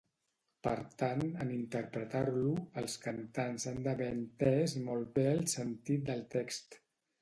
[0.67, 0.71] Per
[1.01, 6.85] tant, en interpretar-lo, els cantants han d'haver entès molt bé el sentit del text.